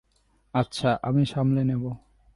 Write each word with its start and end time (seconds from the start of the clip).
আচ্ছা, 0.53 0.89
আমি 1.03 1.23
সামলে 1.25 1.61
নেবো। 1.63 1.89